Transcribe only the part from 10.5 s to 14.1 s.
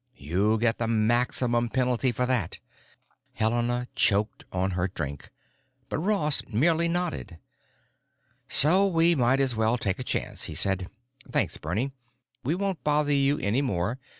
said. "Thanks, Bernie. We won't bother you any more.